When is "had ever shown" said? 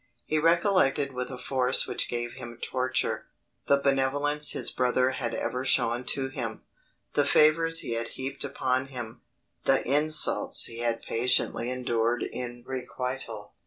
5.11-6.05